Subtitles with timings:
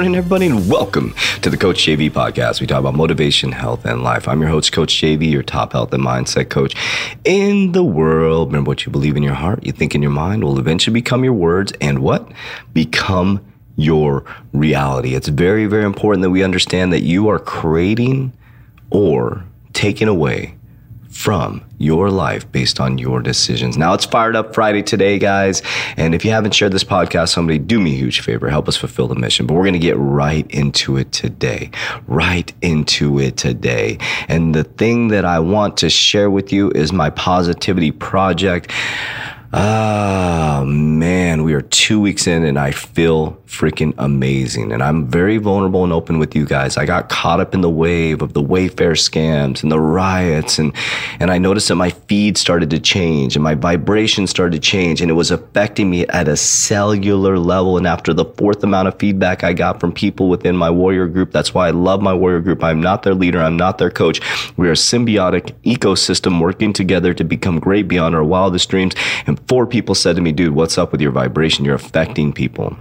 [0.00, 2.58] morning, everybody, and welcome to the Coach JV podcast.
[2.58, 4.26] We talk about motivation, health, and life.
[4.28, 6.74] I'm your host, Coach JV, your top health and mindset coach
[7.26, 8.48] in the world.
[8.48, 11.22] Remember what you believe in your heart, you think in your mind will eventually become
[11.22, 12.32] your words, and what?
[12.72, 13.44] Become
[13.76, 14.24] your
[14.54, 15.14] reality.
[15.14, 18.32] It's very, very important that we understand that you are creating
[18.88, 20.54] or taking away
[21.10, 23.76] from your life based on your decisions.
[23.76, 25.60] Now it's fired up Friday today, guys.
[25.96, 28.76] And if you haven't shared this podcast, somebody do me a huge favor, help us
[28.76, 29.46] fulfill the mission.
[29.46, 31.70] But we're going to get right into it today,
[32.06, 33.98] right into it today.
[34.28, 38.70] And the thing that I want to share with you is my positivity project.
[39.52, 44.70] Ah, man, we are two weeks in and I feel freaking amazing.
[44.70, 46.76] And I'm very vulnerable and open with you guys.
[46.76, 50.60] I got caught up in the wave of the Wayfair scams and the riots.
[50.60, 50.72] And,
[51.18, 55.00] and I noticed that my feed started to change and my vibration started to change
[55.00, 57.76] and it was affecting me at a cellular level.
[57.76, 61.32] And after the fourth amount of feedback I got from people within my warrior group,
[61.32, 62.62] that's why I love my warrior group.
[62.62, 63.40] I'm not their leader.
[63.40, 64.20] I'm not their coach.
[64.56, 68.94] We are a symbiotic ecosystem working together to become great beyond our wildest dreams.
[69.26, 71.64] And four people said to me, dude, what's up with your vibration?
[71.64, 72.76] You're affecting people.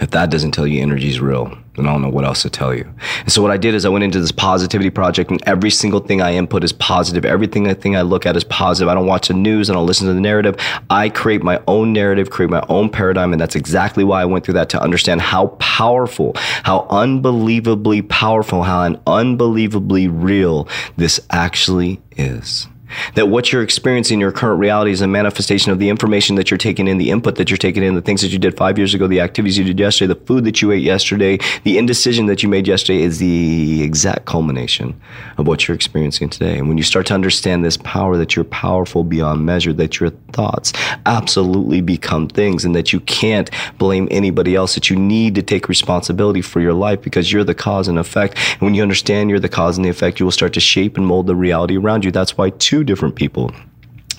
[0.00, 2.48] If that doesn't tell you energy is real, then I don't know what else to
[2.48, 2.90] tell you.
[3.20, 6.00] And so what I did is I went into this positivity project and every single
[6.00, 7.26] thing I input is positive.
[7.26, 8.88] Everything I think I look at is positive.
[8.88, 9.68] I don't watch the news.
[9.68, 10.56] I don't listen to the narrative.
[10.88, 13.32] I create my own narrative, create my own paradigm.
[13.32, 18.62] And that's exactly why I went through that to understand how powerful, how unbelievably powerful,
[18.62, 20.66] how unbelievably real
[20.96, 22.68] this actually is.
[23.14, 26.50] That what you're experiencing in your current reality is a manifestation of the information that
[26.50, 28.78] you're taking in, the input that you're taking in, the things that you did five
[28.78, 32.26] years ago, the activities you did yesterday, the food that you ate yesterday, the indecision
[32.26, 34.98] that you made yesterday is the exact culmination
[35.38, 36.58] of what you're experiencing today.
[36.58, 40.10] And when you start to understand this power, that you're powerful beyond measure, that your
[40.32, 40.72] thoughts
[41.06, 45.68] absolutely become things, and that you can't blame anybody else, that you need to take
[45.68, 48.38] responsibility for your life because you're the cause and effect.
[48.52, 50.96] And when you understand you're the cause and the effect, you will start to shape
[50.96, 52.10] and mold the reality around you.
[52.10, 53.50] That's why two different people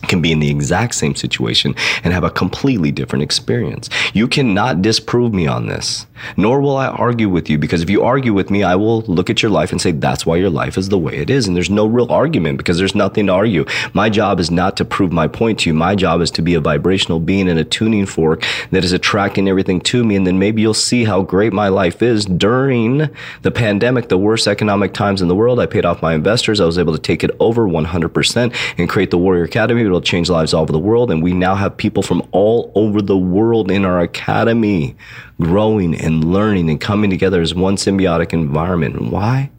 [0.07, 3.89] can be in the exact same situation and have a completely different experience.
[4.13, 6.05] You cannot disprove me on this,
[6.37, 9.29] nor will I argue with you because if you argue with me, I will look
[9.29, 11.47] at your life and say that's why your life is the way it is.
[11.47, 13.65] And there's no real argument because there's nothing to argue.
[13.93, 15.73] My job is not to prove my point to you.
[15.73, 19.47] My job is to be a vibrational being and a tuning fork that is attracting
[19.47, 20.15] everything to me.
[20.15, 23.09] And then maybe you'll see how great my life is during
[23.41, 25.59] the pandemic, the worst economic times in the world.
[25.59, 26.59] I paid off my investors.
[26.59, 30.27] I was able to take it over 100% and create the Warrior Academy It'll change
[30.27, 31.11] lives all over the world.
[31.11, 34.95] And we now have people from all over the world in our academy
[35.39, 38.95] growing and learning and coming together as one symbiotic environment.
[38.95, 39.51] And why?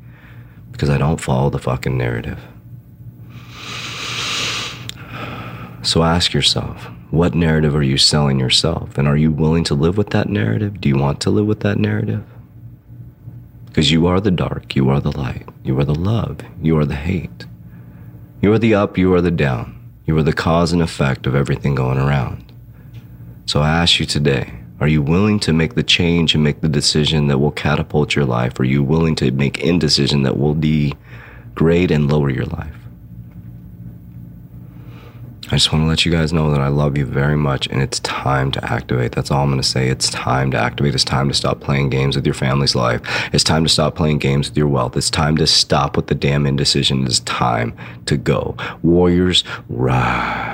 [0.72, 2.40] Because I don't follow the fucking narrative.
[5.82, 8.98] So ask yourself, what narrative are you selling yourself?
[8.98, 10.80] And are you willing to live with that narrative?
[10.80, 12.24] Do you want to live with that narrative?
[13.66, 16.84] Because you are the dark, you are the light, you are the love, you are
[16.84, 17.46] the hate.
[18.42, 19.73] You are the up, you are the down.
[20.06, 22.52] You are the cause and effect of everything going around.
[23.46, 26.68] So I ask you today, are you willing to make the change and make the
[26.68, 28.60] decision that will catapult your life?
[28.60, 32.74] Are you willing to make indecision that will degrade and lower your life?
[35.54, 37.80] I just want to let you guys know that I love you very much and
[37.80, 39.12] it's time to activate.
[39.12, 39.88] That's all I'm going to say.
[39.88, 40.96] It's time to activate.
[40.96, 43.00] It's time to stop playing games with your family's life.
[43.32, 44.96] It's time to stop playing games with your wealth.
[44.96, 47.06] It's time to stop with the damn indecision.
[47.06, 47.72] It's time
[48.06, 48.56] to go.
[48.82, 50.53] Warriors, rise.